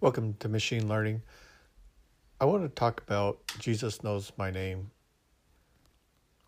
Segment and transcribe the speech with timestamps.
[0.00, 1.22] Welcome to Machine Learning.
[2.40, 4.92] I want to talk about Jesus knows my name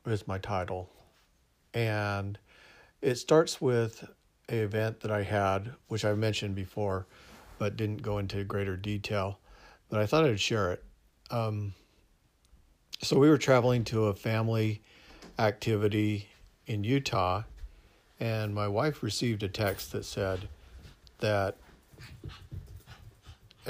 [0.06, 0.88] is my title.
[1.75, 2.39] And
[3.02, 4.09] it starts with
[4.48, 7.09] a event that I had, which I mentioned before,
[7.59, 9.41] but didn't go into greater detail.
[9.89, 10.84] But I thought I'd share it.
[11.33, 11.75] Um,
[13.03, 14.80] so we were traveling to a family
[15.41, 16.28] activity
[16.69, 17.42] in Utah,
[18.20, 20.48] and my wife received a text that said
[21.19, 21.56] that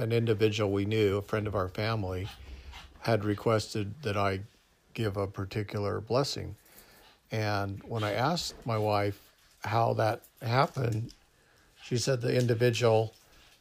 [0.01, 2.27] an individual we knew, a friend of our family,
[3.01, 4.41] had requested that I
[4.95, 6.57] give a particular blessing.
[7.31, 9.21] And when I asked my wife
[9.63, 11.13] how that happened,
[11.83, 13.15] she said the individual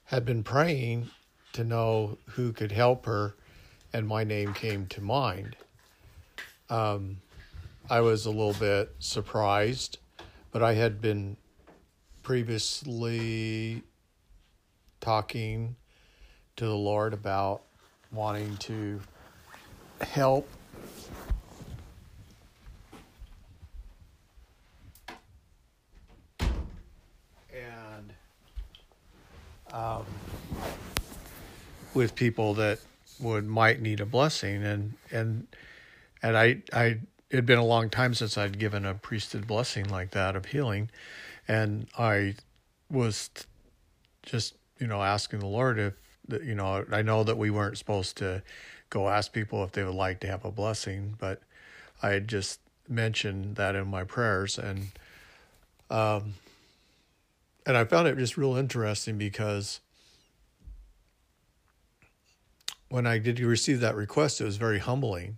[0.06, 1.10] had been praying
[1.54, 3.36] to know who could help her,
[3.94, 5.56] and my name came to mind.
[6.70, 7.18] Um,
[7.90, 9.98] I was a little bit surprised,
[10.52, 11.38] but I had been
[12.24, 13.84] previously
[15.02, 15.76] talking
[16.60, 17.62] to the Lord about
[18.12, 19.00] wanting to
[20.02, 20.46] help.
[27.50, 28.14] And
[29.72, 30.06] um,
[31.94, 32.80] with people that
[33.22, 34.62] would might need a blessing.
[34.62, 35.48] And and
[36.22, 37.00] and I I
[37.30, 40.48] it had been a long time since I'd given a priesthood blessing like that of
[40.48, 40.90] healing.
[41.48, 42.36] And I
[42.92, 43.30] was
[44.24, 45.94] just you know asking the Lord if
[46.44, 48.44] you know I know that we weren't supposed to
[48.90, 51.42] go ask people if they would like to have a blessing but
[52.02, 54.88] I had just mentioned that in my prayers and
[55.90, 56.36] um
[57.66, 59.80] and I found it just real interesting because
[62.90, 65.38] when I did receive that request, it was very humbling.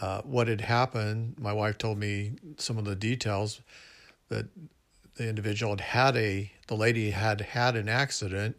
[0.00, 3.60] Uh, what had happened, my wife told me some of the details
[4.28, 4.46] that
[5.14, 8.56] the individual had had a, the lady had had an accident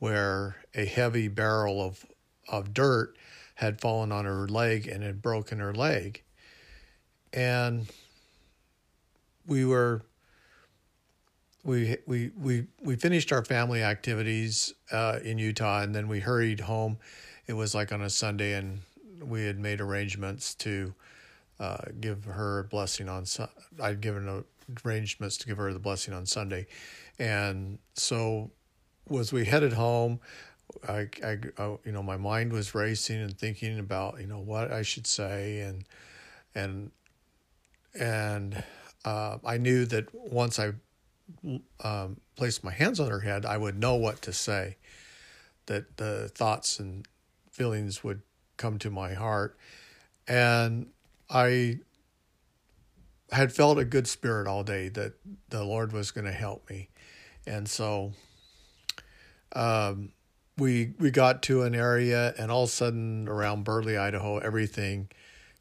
[0.00, 2.04] where a heavy barrel of,
[2.48, 3.16] of dirt
[3.54, 6.22] had fallen on her leg and had broken her leg.
[7.32, 7.86] And
[9.46, 10.02] we were
[11.62, 16.60] we we we we finished our family activities uh, in Utah, and then we hurried
[16.60, 16.98] home.
[17.46, 18.80] It was like on a Sunday, and
[19.22, 20.94] we had made arrangements to
[21.58, 23.26] uh, give her a blessing on.
[23.82, 24.44] I'd given
[24.84, 26.66] arrangements to give her the blessing on Sunday,
[27.18, 28.50] and so
[29.18, 30.20] as we headed home,
[30.88, 34.72] I, I, I you know my mind was racing and thinking about you know what
[34.72, 35.84] I should say and
[36.54, 36.90] and
[37.98, 38.62] and
[39.04, 40.72] uh, I knew that once I
[41.82, 44.76] um, placed my hands on her head, I would know what to say,
[45.66, 47.06] that the thoughts and
[47.50, 48.22] feelings would
[48.56, 49.56] come to my heart.
[50.28, 50.88] And
[51.28, 51.80] I
[53.32, 55.14] had felt a good spirit all day that
[55.48, 56.88] the Lord was going to help me.
[57.46, 58.12] And so
[59.52, 60.12] um,
[60.58, 65.08] we we got to an area, and all of a sudden, around Burley, Idaho, everything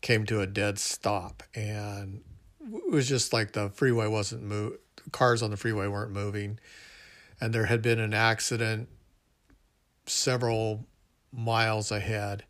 [0.02, 2.22] came to a dead stop, and
[2.62, 4.78] it was just like the freeway wasn't moving
[5.12, 6.60] cars on the freeway weren't moving,
[7.40, 8.90] and there had been an accident
[10.06, 10.86] several
[11.32, 12.44] miles ahead.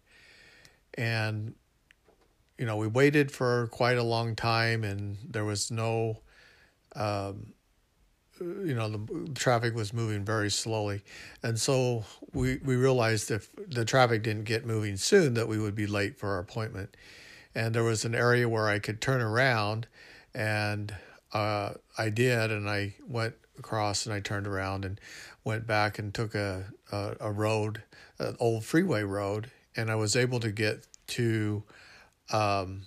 [0.95, 1.55] And,
[2.57, 6.19] you know, we waited for quite a long time, and there was no,
[6.95, 7.53] um,
[8.39, 11.01] you know, the traffic was moving very slowly.
[11.43, 15.75] And so we, we realized if the traffic didn't get moving soon, that we would
[15.75, 16.95] be late for our appointment.
[17.55, 19.87] And there was an area where I could turn around
[20.33, 20.93] and
[21.33, 24.99] uh, I did, and I went across and I turned around and
[25.43, 27.83] went back and took a a, a road,
[28.19, 31.63] an old freeway road, and I was able to get to
[32.31, 32.83] um,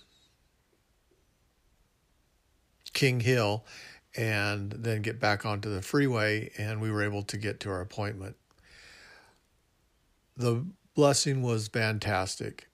[2.93, 3.65] King Hill
[4.17, 7.81] and then get back onto the freeway, and we were able to get to our
[7.81, 8.37] appointment.
[10.37, 10.65] The
[10.95, 12.69] blessing was fantastic.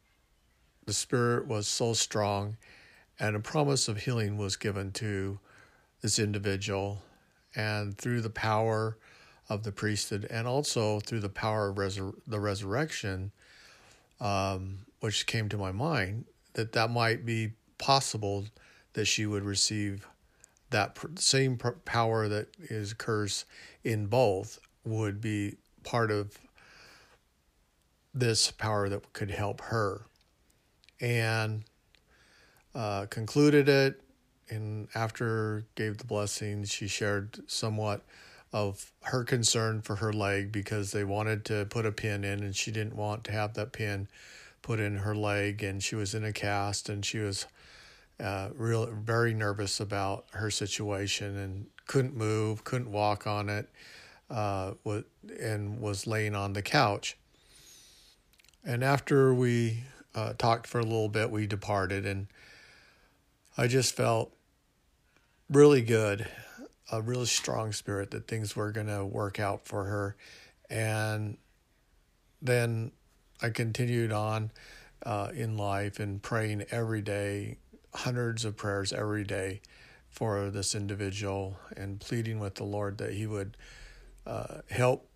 [0.87, 2.57] The spirit was so strong,
[3.21, 5.39] and a promise of healing was given to
[6.01, 7.03] this individual
[7.55, 8.97] and through the power
[9.49, 13.33] of the priesthood and also through the power of resur- the resurrection
[14.21, 18.45] um, which came to my mind that that might be possible
[18.93, 20.07] that she would receive
[20.71, 23.45] that same power that is occurs
[23.85, 26.39] in both would be part of
[28.15, 30.03] this power that could help her.
[31.01, 31.65] And
[32.75, 34.01] uh, concluded it.
[34.51, 38.03] And after gave the blessing, she shared somewhat
[38.53, 42.57] of her concern for her leg because they wanted to put a pin in and
[42.57, 44.09] she didn't want to have that pin
[44.63, 47.47] put in her leg and she was in a cast and she was
[48.21, 53.69] uh, real very nervous about her situation and couldn't move, couldn't walk on it,
[54.31, 54.73] uh,
[55.41, 57.17] and was laying on the couch.
[58.65, 59.85] And after we
[60.15, 62.27] uh, talked for a little bit, we departed, and
[63.57, 64.33] I just felt
[65.51, 66.27] really good,
[66.93, 70.17] a really strong spirit that things were going to work out for her.
[70.69, 71.39] And
[72.43, 72.93] then
[73.41, 74.51] I continued on
[75.05, 77.57] uh, in life and praying every day,
[77.95, 79.61] hundreds of prayers every day
[80.09, 83.57] for this individual and pleading with the Lord that He would
[84.27, 85.09] uh, help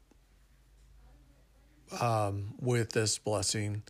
[2.01, 3.83] um, with this blessing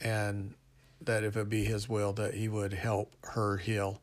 [0.00, 0.54] and
[1.00, 4.00] that if it be His will, that He would help her heal.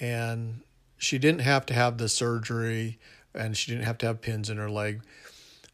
[0.00, 0.60] And
[0.96, 2.98] she didn't have to have the surgery
[3.34, 5.02] and she didn't have to have pins in her leg.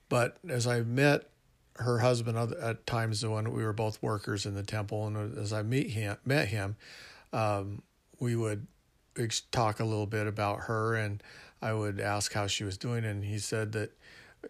[0.09, 1.29] But as I met
[1.77, 5.63] her husband at times when we were both workers in the temple, and as I
[5.63, 6.77] meet him, met him,
[7.33, 7.83] um,
[8.19, 8.67] we would
[9.51, 11.23] talk a little bit about her, and
[11.63, 13.91] I would ask how she was doing, and he said that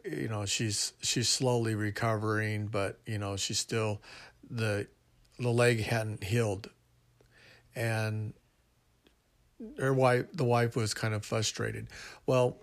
[0.05, 4.00] you know she's she's slowly recovering, but you know she's still
[4.50, 4.87] the
[5.38, 6.71] the leg hadn't healed,
[7.75, 8.35] and
[9.79, 11.88] her wife the wife was kind of frustrated.
[12.26, 12.59] Well,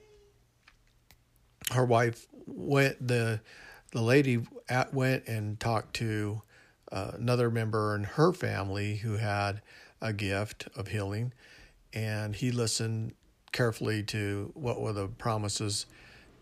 [1.71, 3.41] her wife went the
[3.91, 6.41] the lady at, went and talked to
[6.91, 9.61] uh, another member in her family who had
[10.01, 11.33] a gift of healing,
[11.93, 13.13] and he listened
[13.51, 15.85] carefully to what were the promises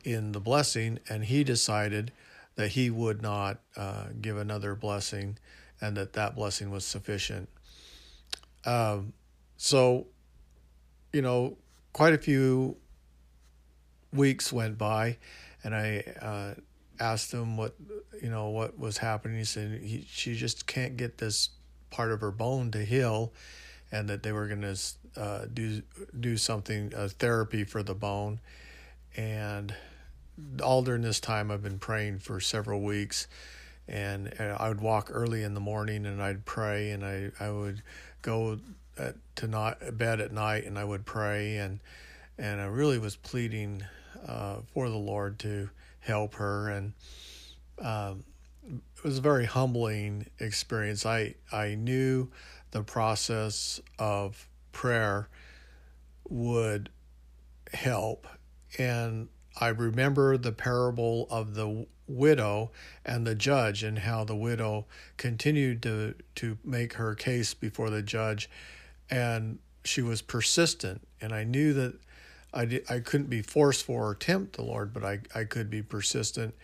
[0.03, 2.11] in the blessing, and he decided
[2.55, 5.37] that he would not uh, give another blessing,
[5.81, 7.49] and that that blessing was sufficient.
[8.65, 9.13] Um,
[9.57, 10.07] so,
[11.13, 11.57] you know,
[11.93, 12.77] quite a few
[14.11, 15.17] weeks went by,
[15.63, 16.53] and I uh,
[16.99, 17.75] asked him what
[18.21, 19.37] you know what was happening.
[19.37, 21.49] He said he, she just can't get this
[21.95, 23.31] part of her bone to heal,
[23.91, 24.77] and that they were going to
[25.15, 25.81] uh, do
[26.19, 28.39] do something a therapy for the bone,
[29.15, 29.73] and
[30.61, 33.27] all during this time I've been praying for several weeks,
[33.87, 37.49] and, and I would walk early in the morning and I'd pray, and I I
[37.49, 37.81] would
[38.21, 38.59] go
[38.97, 41.57] at, to not bed at night and I would pray.
[41.57, 41.79] And
[42.37, 43.83] and I really was pleading
[44.27, 45.69] uh, for the Lord to
[45.99, 46.69] help her.
[46.69, 46.93] And
[47.79, 48.23] um,
[49.05, 51.05] was a very humbling experience.
[51.05, 52.31] I I knew
[52.71, 55.29] the process of prayer
[56.27, 56.89] would
[57.71, 58.27] help,
[58.79, 59.29] and
[59.61, 62.71] I remember the parable of the widow
[63.05, 64.87] and the judge and how the widow
[65.17, 68.49] continued to to make her case before the judge,
[69.11, 71.07] and she was persistent.
[71.21, 71.99] And I knew that
[72.51, 75.83] I, did, I couldn't be forceful or tempt the Lord, but I, I could be
[75.83, 76.55] persistent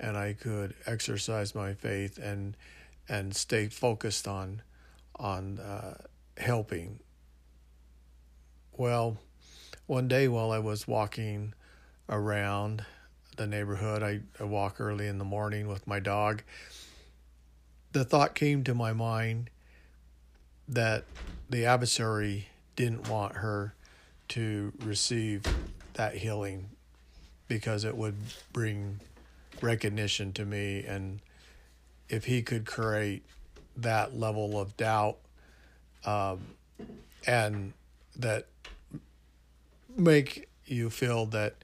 [0.00, 2.56] and I could exercise my faith and
[3.08, 4.62] and stay focused on
[5.16, 5.94] on uh,
[6.38, 7.00] helping.
[8.72, 9.18] Well,
[9.86, 11.52] one day while I was walking
[12.08, 12.84] around
[13.36, 16.42] the neighborhood, I, I walk early in the morning with my dog.
[17.92, 19.50] The thought came to my mind
[20.68, 21.04] that
[21.50, 23.74] the adversary didn't want her
[24.28, 25.42] to receive
[25.94, 26.70] that healing
[27.48, 28.14] because it would
[28.52, 29.00] bring
[29.62, 31.20] recognition to me and
[32.08, 33.24] if he could create
[33.76, 35.16] that level of doubt
[36.04, 36.40] um,
[37.26, 37.72] and
[38.16, 38.46] that
[39.96, 41.56] make you feel that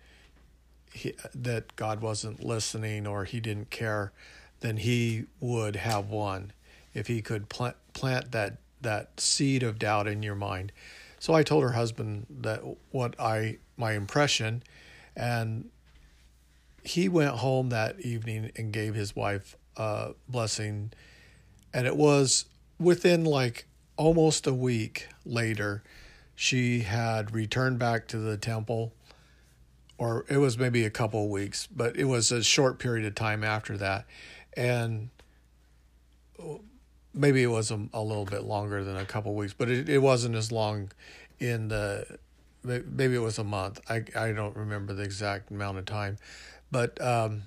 [0.93, 4.12] he, that God wasn't listening or he didn't care,
[4.61, 6.53] then he would have won
[6.95, 10.73] if he could plant plant that that seed of doubt in your mind.
[11.19, 14.62] So I told her husband that what I my impression,
[15.15, 15.71] and
[16.87, 20.93] he went home that evening and gave his wife a blessing,
[21.75, 22.47] and it was
[22.78, 23.66] within like
[23.97, 25.83] almost a week later,
[26.35, 28.93] she had returned back to the temple,
[29.99, 33.14] or it was maybe a couple of weeks, but it was a short period of
[33.14, 34.07] time after that,
[34.57, 35.11] and
[37.12, 39.88] maybe it was a, a little bit longer than a couple of weeks, but it,
[39.88, 40.93] it wasn't as long
[41.40, 42.19] in the
[42.62, 43.81] maybe it was a month.
[43.88, 46.19] I I don't remember the exact amount of time,
[46.70, 47.42] but um,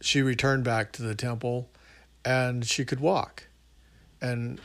[0.00, 1.68] she returned back to the temple,
[2.24, 3.48] and she could walk,
[4.20, 4.60] and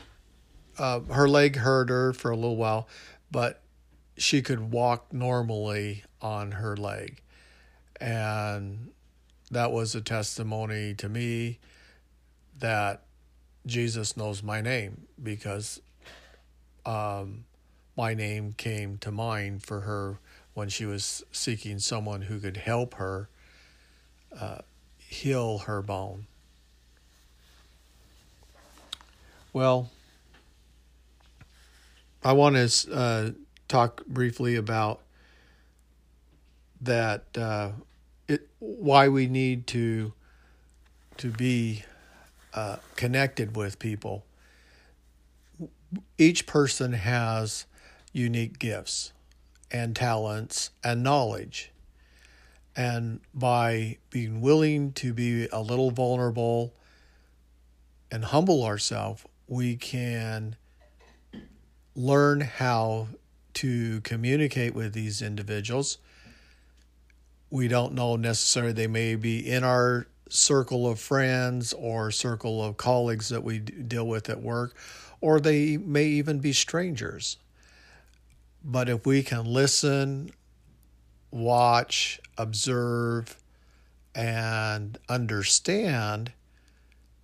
[0.78, 2.88] uh, her leg hurt her for a little while,
[3.30, 3.62] but
[4.16, 7.20] she could walk normally on her leg,
[8.00, 8.90] and
[9.50, 11.58] that was a testimony to me
[12.58, 13.02] that
[13.66, 15.80] Jesus knows my name because
[16.84, 17.44] um,
[17.96, 20.18] my name came to mind for her
[20.56, 23.28] when she was seeking someone who could help her
[24.40, 24.56] uh,
[24.96, 26.26] heal her bone.
[29.52, 29.90] Well,
[32.24, 33.30] I want to uh,
[33.68, 35.02] talk briefly about
[36.80, 37.72] that uh,
[38.26, 40.14] it why we need to
[41.18, 41.84] to be
[42.54, 44.24] uh, connected with people.
[46.16, 47.66] Each person has
[48.14, 49.12] unique gifts
[49.76, 51.70] and talents and knowledge.
[52.74, 56.74] And by being willing to be a little vulnerable
[58.10, 60.56] and humble ourselves, we can
[61.94, 63.08] learn how
[63.54, 65.98] to communicate with these individuals.
[67.50, 72.76] We don't know necessarily they may be in our circle of friends or circle of
[72.76, 74.74] colleagues that we deal with at work,
[75.20, 77.38] or they may even be strangers.
[78.68, 80.32] But if we can listen,
[81.30, 83.36] watch, observe,
[84.12, 86.32] and understand,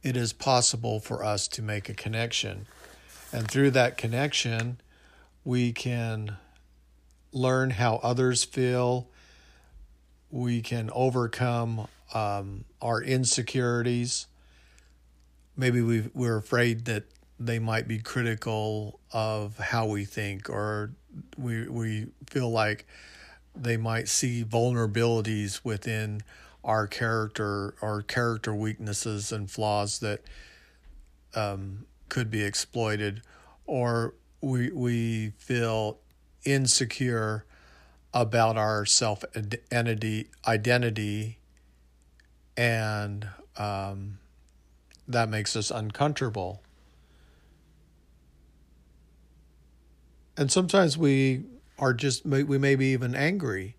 [0.04, 2.68] it is possible for us to make a connection.
[3.32, 4.80] And through that connection,
[5.44, 6.36] we can
[7.32, 9.08] learn how others feel.
[10.30, 14.28] We can overcome um, our insecurities.
[15.56, 17.04] Maybe we we're afraid that
[17.40, 20.92] they might be critical of how we think, or
[21.36, 22.86] we we feel like
[23.54, 26.22] they might see vulnerabilities within
[26.64, 30.22] our character or character weaknesses and flaws that
[31.34, 33.22] um, could be exploited,
[33.66, 35.98] or we we feel
[36.44, 37.44] insecure
[38.14, 41.38] about our self identity identity
[42.56, 44.18] and um,
[45.08, 46.62] that makes us uncomfortable
[50.36, 51.44] and sometimes we
[51.78, 53.76] are just we may be even angry.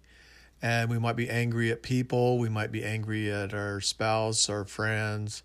[0.62, 2.38] And we might be angry at people.
[2.39, 5.43] We might be angry at our spouse our friends.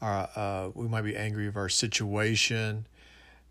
[0.00, 2.86] Uh, uh, we might be angry of our situation.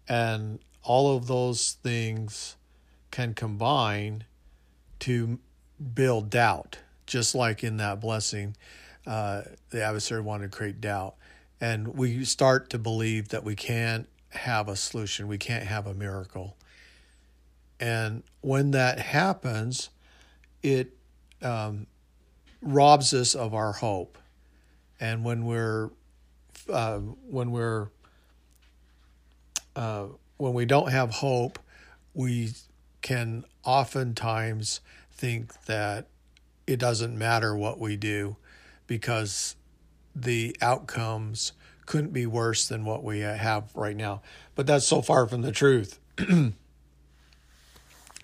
[0.09, 2.55] And all of those things
[3.11, 4.23] can combine
[5.01, 5.39] to
[5.93, 8.55] build doubt just like in that blessing
[9.05, 11.15] uh, the adversary wanted to create doubt.
[11.61, 15.27] And we start to believe that we can't have a solution.
[15.27, 16.57] We can't have a miracle
[17.79, 19.89] and when that happens,
[20.61, 20.95] it
[21.41, 21.87] um,
[22.61, 24.17] robs us of our hope.
[24.99, 25.89] And when we're
[26.69, 27.89] uh, when we're
[29.75, 30.05] uh,
[30.37, 31.59] when we don't have hope,
[32.13, 32.51] we
[33.01, 34.79] can oftentimes
[35.11, 36.07] think that
[36.65, 38.37] it doesn't matter what we do
[38.87, 39.55] because
[40.15, 41.53] the outcomes
[41.85, 44.21] couldn't be worse than what we have right now.
[44.55, 45.99] But that's so far from the truth.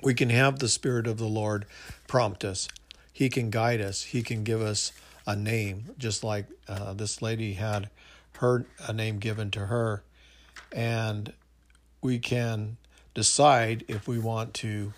[0.02, 1.66] we can have the Spirit of the Lord
[2.08, 2.68] prompt us.
[3.12, 4.04] He can guide us.
[4.04, 4.92] He can give us
[5.28, 7.90] a name, just like uh, this lady had
[8.38, 10.02] her a name given to her,
[10.72, 11.34] and
[12.02, 12.78] we can
[13.14, 14.94] decide if we want to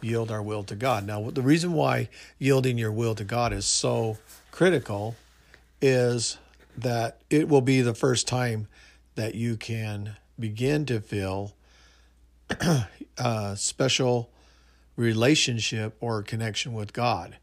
[0.00, 1.06] yield our will to God.
[1.06, 4.16] Now, the reason why yielding your will to God is so
[4.50, 5.16] critical
[5.82, 6.38] is
[6.76, 8.68] that it will be the first time
[9.16, 11.52] that you can begin to feel
[13.18, 14.30] uh, special
[14.98, 17.38] relationship or connection with God.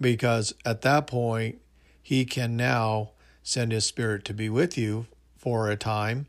[0.00, 1.60] Because at that point,
[2.02, 3.10] He can now
[3.44, 6.26] send His Spirit to be with you for a time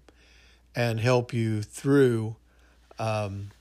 [0.76, 2.36] and help you through
[3.00, 3.52] um,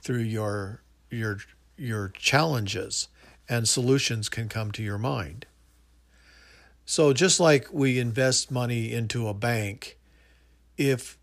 [0.00, 1.38] through your your
[1.76, 3.08] your challenges
[3.48, 5.46] and solutions can come to your mind.
[6.84, 9.98] So just like we invest money into a bank,
[10.76, 11.16] if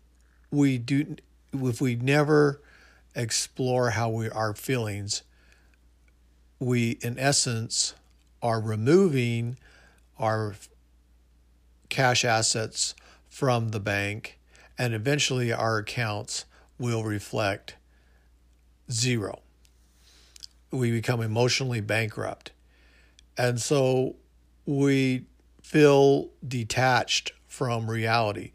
[0.50, 1.16] we do
[1.52, 2.62] if we never
[3.14, 5.22] explore how we our feelings,
[6.58, 7.94] we in essence
[8.42, 9.56] are removing
[10.18, 10.54] our
[11.88, 12.94] cash assets
[13.28, 14.38] from the bank,
[14.78, 16.44] and eventually our accounts
[16.78, 17.76] will reflect
[18.90, 19.40] zero.
[20.70, 22.52] We become emotionally bankrupt.
[23.36, 24.16] And so
[24.66, 25.26] we
[25.62, 28.52] feel detached from reality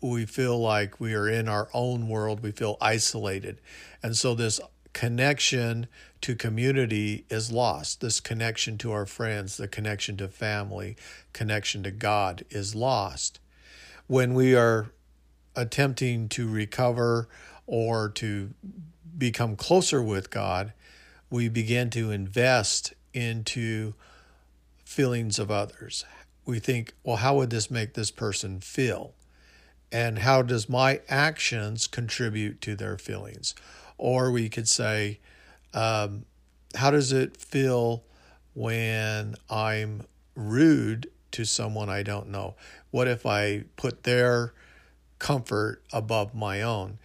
[0.00, 3.60] we feel like we are in our own world, we feel isolated.
[4.02, 4.60] And so this
[4.92, 5.86] connection
[6.22, 8.00] to community is lost.
[8.00, 10.96] This connection to our friends, the connection to family,
[11.32, 13.38] connection to God is lost.
[14.06, 14.90] When we are
[15.54, 17.28] attempting to recover
[17.66, 18.54] or to
[19.18, 20.72] become closer with God,
[21.30, 23.94] we begin to invest into
[24.84, 26.04] feelings of others.
[26.44, 29.14] We think, well, how would this make this person feel?
[29.92, 33.54] And how does my actions contribute to their feelings?
[33.98, 35.20] Or we could say,
[35.72, 36.24] um,
[36.74, 38.02] how does it feel
[38.54, 40.02] when I'm
[40.34, 42.54] rude to someone I don't know?
[42.90, 44.52] What if I put their
[45.18, 46.98] comfort above my own?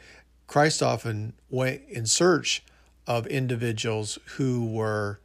[0.47, 2.63] Christ often went in search
[3.07, 5.19] of individuals who were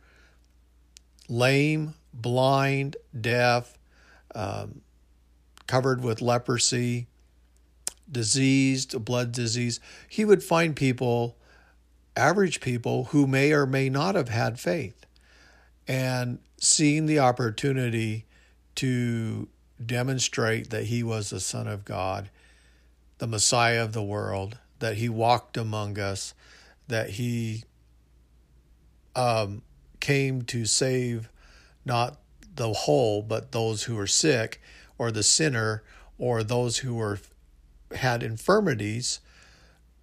[1.29, 3.79] lame, blind, deaf,
[4.35, 4.83] um,
[5.67, 7.09] covered with leprosy,
[8.11, 9.81] diseased, blood disease.
[10.09, 11.37] He would find people,
[12.17, 15.07] average people, who may or may not have had faith.
[15.89, 18.25] And seeing the opportunity
[18.77, 19.49] to
[19.85, 22.31] demonstrate that he was the Son of God,
[23.19, 26.35] the Messiah of the world, that he walked among us,
[26.89, 27.65] that he
[29.15, 29.63] um,
[30.01, 31.31] came to save
[31.85, 32.19] not
[32.55, 34.61] the whole, but those who were sick,
[34.99, 35.83] or the sinner,
[36.19, 37.19] or those who were
[37.97, 39.21] had infirmities,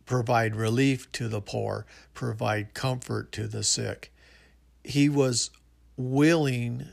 [0.06, 4.12] provide relief to the poor, provide comfort to the sick.
[4.84, 5.50] He was
[5.98, 6.88] willing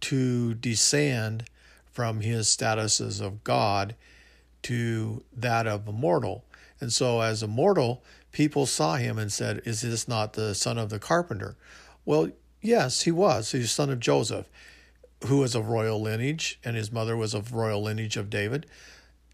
[0.00, 1.44] to descend
[1.90, 3.94] from his statuses of God
[4.62, 6.44] to that of a mortal.
[6.80, 10.78] And so, as a mortal, people saw him and said, Is this not the son
[10.78, 11.56] of the carpenter?
[12.04, 13.52] Well, yes, he was.
[13.52, 14.48] He's son of Joseph,
[15.26, 18.66] who was of royal lineage, and his mother was of royal lineage of David.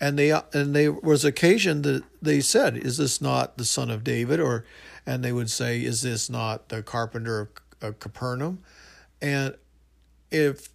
[0.00, 4.04] And they and there was occasion that they said, "Is this not the son of
[4.04, 4.64] David?" Or,
[5.06, 7.48] and they would say, "Is this not the carpenter of,
[7.80, 8.62] of Capernaum?"
[9.22, 9.56] And
[10.30, 10.68] if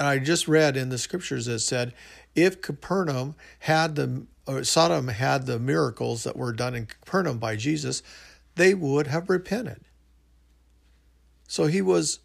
[0.00, 1.92] and I just read in the scriptures that said,
[2.34, 4.26] if Capernaum had the
[4.62, 8.02] Sodom had the miracles that were done in Capernaum by Jesus,
[8.56, 9.82] they would have repented.
[11.46, 12.20] So he was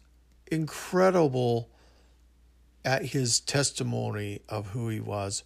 [0.50, 1.68] incredible
[2.84, 5.44] at his testimony of who he was.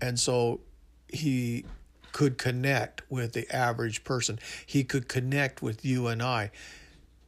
[0.00, 0.60] And so
[1.08, 1.64] he
[2.12, 4.38] could connect with the average person.
[4.64, 6.50] He could connect with you and I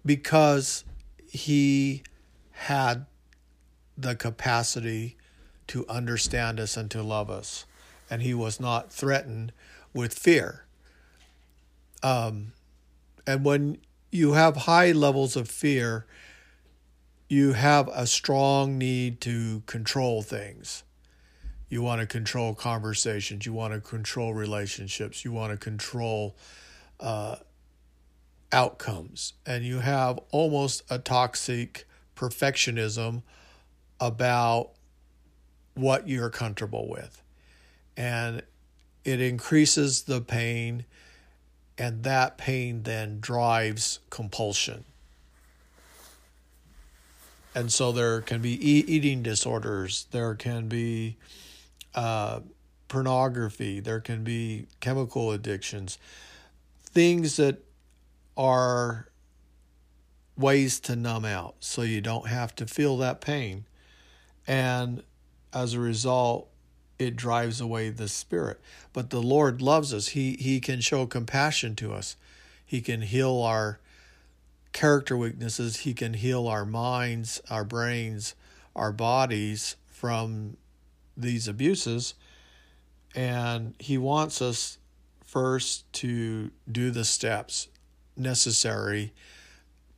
[0.05, 0.85] because
[1.27, 2.03] he
[2.53, 3.07] had
[3.97, 5.17] the capacity
[5.67, 7.67] to understand us and to love us.
[8.11, 9.53] And he was not threatened
[9.93, 10.65] with fear.
[12.03, 12.53] Um,
[13.27, 13.79] and when
[14.11, 16.07] you have high levels of fear,
[17.29, 20.83] you have a strong need to control things.
[21.69, 23.45] You want to control conversations.
[23.45, 25.25] You want to control relationships.
[25.25, 26.37] You want to control
[26.99, 27.37] uh,
[28.53, 29.35] outcomes.
[29.45, 33.23] And you have almost a toxic perfectionism
[34.01, 34.71] about
[35.75, 37.23] what you're comfortable with.
[37.97, 38.43] And
[39.05, 40.85] it increases the pain,
[41.77, 44.85] and that pain then drives compulsion.
[47.55, 51.17] And so there can be e- eating disorders, there can be
[51.95, 52.41] uh,
[52.89, 55.99] pornography, there can be chemical addictions,
[56.83, 57.65] things that
[58.37, 59.09] are
[60.37, 63.65] ways to numb out so you don't have to feel that pain.
[64.47, 65.03] And
[65.53, 66.49] as a result,
[66.99, 68.61] it drives away the spirit.
[68.93, 70.09] But the Lord loves us.
[70.09, 72.17] He He can show compassion to us.
[72.65, 73.79] He can heal our
[74.73, 75.79] character weaknesses.
[75.79, 78.35] He can heal our minds, our brains,
[78.75, 80.57] our bodies from
[81.21, 82.15] these abuses.
[83.15, 84.79] And He wants us
[85.25, 87.69] first to do the steps
[88.17, 89.13] necessary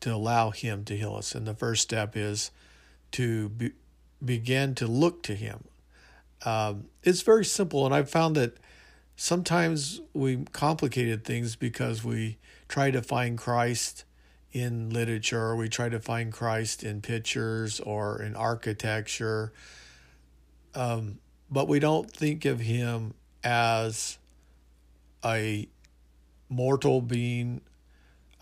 [0.00, 1.34] to allow Him to heal us.
[1.34, 2.50] And the first step is
[3.12, 3.72] to be,
[4.24, 5.64] begin to look to Him.
[6.44, 8.56] Um, it's very simple, and I've found that
[9.14, 14.04] sometimes we complicated things because we try to find Christ
[14.52, 19.52] in literature, or we try to find Christ in pictures or in architecture,
[20.74, 21.18] um,
[21.50, 24.18] but we don't think of Him as
[25.24, 25.68] a
[26.48, 27.60] mortal being,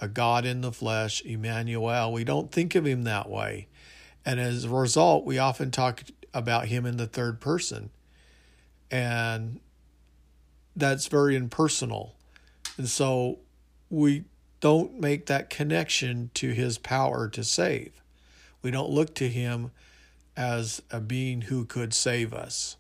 [0.01, 2.13] a God in the flesh, Emmanuel.
[2.13, 3.69] We don't think of Him that way.
[4.25, 6.03] And as a result, we often talk
[6.35, 7.91] about him in the third person.
[8.91, 9.61] And
[10.77, 12.15] that's very impersonal.
[12.77, 13.39] And so
[13.91, 14.25] we
[14.61, 18.03] don't make that connection to his power to save.
[18.63, 19.71] We don't look to him
[20.39, 22.77] as a being who could save us.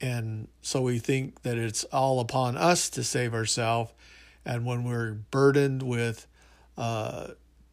[0.00, 3.92] And so we think that it's all upon us to save ourselves.
[4.44, 6.26] And when we're burdened with
[6.76, 7.28] uh,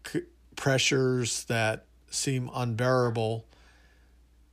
[0.06, 0.22] c-
[0.56, 3.48] pressures that seem unbearable,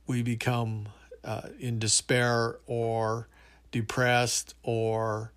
[0.07, 0.87] we become
[1.23, 3.27] uh, in despair or
[3.71, 5.31] depressed or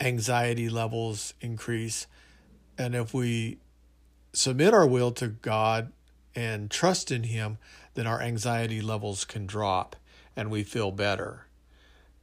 [0.00, 2.06] anxiety levels increase.
[2.76, 3.56] And if we
[4.34, 5.92] submit our will to God
[6.34, 7.58] and trust in Him,
[7.94, 9.96] then our anxiety levels can drop
[10.36, 11.46] and we feel better.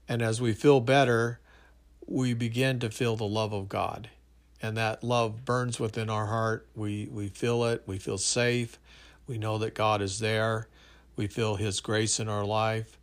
[0.08, 1.40] And as we feel better,
[2.08, 4.10] we begin to feel the love of God.
[4.62, 6.68] And that love burns within our heart.
[6.76, 7.84] We, we feel it.
[7.86, 8.80] We feel safe.
[9.28, 10.68] We know that God is there.
[11.16, 12.98] We feel His grace in our life.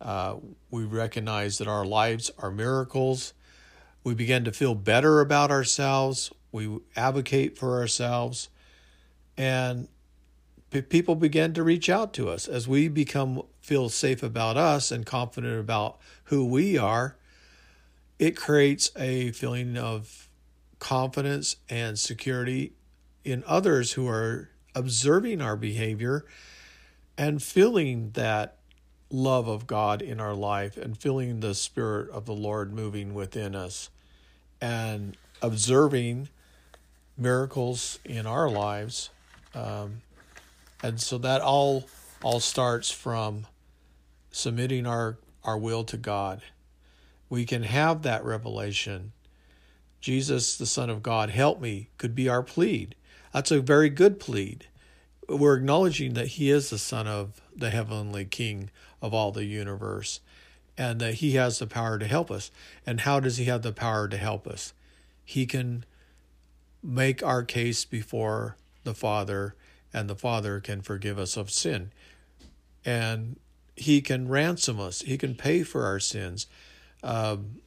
[0.00, 0.36] Uh,
[0.70, 3.32] we recognize that our lives are miracles.
[4.04, 6.32] We begin to feel better about ourselves.
[6.50, 8.48] We advocate for ourselves.
[9.36, 9.88] And
[10.70, 15.06] people begin to reach out to us as we become feel safe about us and
[15.06, 17.16] confident about who we are
[18.18, 20.28] it creates a feeling of
[20.78, 22.72] confidence and security
[23.24, 26.24] in others who are observing our behavior
[27.16, 28.56] and feeling that
[29.10, 33.54] love of God in our life and feeling the Spirit of the Lord moving within
[33.54, 33.90] us
[34.60, 36.28] and observing
[37.16, 39.10] miracles in our lives.
[39.54, 40.02] Um,
[40.82, 41.88] and so that all
[42.22, 43.46] all starts from
[44.30, 46.42] submitting our, our will to God
[47.28, 49.12] we can have that revelation.
[50.00, 52.94] Jesus, the Son of God, help me, could be our plead.
[53.32, 54.66] That's a very good plead.
[55.28, 58.70] We're acknowledging that He is the Son of the Heavenly King
[59.02, 60.20] of all the universe
[60.76, 62.50] and that He has the power to help us.
[62.86, 64.72] And how does He have the power to help us?
[65.24, 65.84] He can
[66.82, 69.54] make our case before the Father,
[69.92, 71.92] and the Father can forgive us of sin.
[72.84, 73.38] And
[73.76, 76.46] He can ransom us, He can pay for our sins
[77.02, 77.60] um,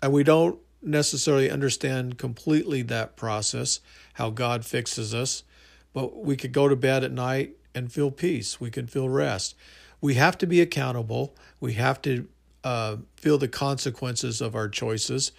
[0.00, 3.80] and we don't necessarily understand completely that process,
[4.14, 5.44] how God fixes us,
[5.92, 8.60] but we could go to bed at night and feel peace.
[8.60, 9.54] We can feel rest.
[10.00, 11.36] We have to be accountable.
[11.60, 12.28] We have to
[12.64, 15.32] uh, feel the consequences of our choices.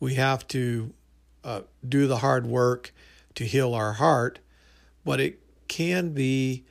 [0.00, 0.92] We have to
[1.44, 2.92] uh, do the hard work
[3.34, 4.38] to heal our heart,
[5.06, 5.38] but it
[5.68, 6.64] can be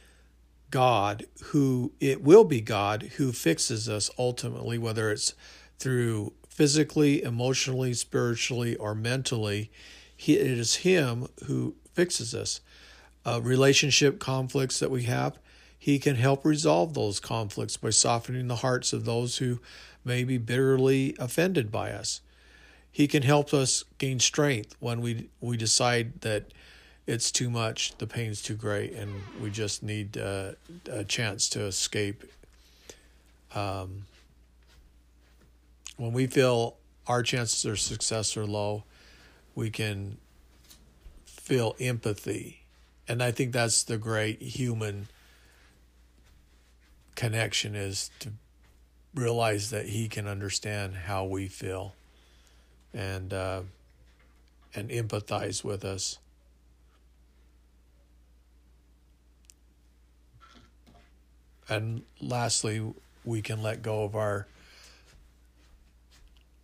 [0.69, 5.33] God who, it will be God who fixes us ultimately, whether it's
[5.79, 9.71] through physically, emotionally, spiritually, or mentally.
[10.15, 12.59] He, it is Him who fixes us.
[13.25, 15.39] Uh, relationship conflicts that we have,
[15.79, 19.61] He can help resolve those conflicts by softening the hearts of those who
[20.03, 22.19] may be bitterly offended by us.
[22.91, 26.51] He can help us gain strength when we we decide that
[27.07, 30.53] it's too much, the pain's too great, and we just need uh,
[30.89, 32.23] a chance to escape.
[33.53, 34.05] Um,
[35.97, 38.83] when we feel our chances of success are low,
[39.53, 40.17] we can
[41.25, 42.63] feel empathy.
[43.07, 45.07] And I think that's the great human
[47.15, 48.31] connection is to
[49.13, 51.93] realize that he can understand how we feel
[52.93, 53.61] and uh,
[54.73, 56.17] and empathize with us.
[61.67, 64.47] And lastly, we can let go of our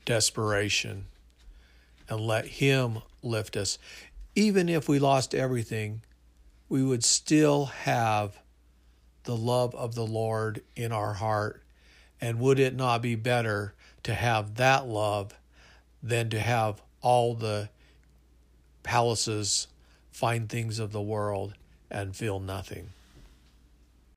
[0.05, 1.05] desperation
[2.07, 3.77] and let Him lift us.
[4.35, 6.01] Even if we lost everything,
[6.69, 8.37] we would still have
[9.23, 11.61] the love of the Lord in our heart.
[12.19, 15.33] And would it not be better to have that love
[16.03, 17.69] than to have all the
[18.83, 19.67] palaces,
[20.11, 21.53] fine things of the world,
[21.89, 22.89] and feel nothing?